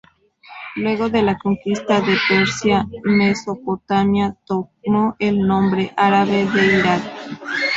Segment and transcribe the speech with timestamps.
[0.77, 7.03] Luego de la conquista de Persia, Mesopotamia tomó el nombre árabe de Irak.